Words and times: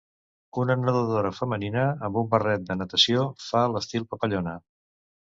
Una 0.59 0.75
nedadora 0.83 1.31
femenina 1.39 1.83
amb 2.07 2.17
un 2.21 2.31
barret 2.31 2.65
de 2.69 2.77
natació 2.79 3.27
fa 3.49 3.61
l"estil 3.67 4.07
papallona. 4.15 4.55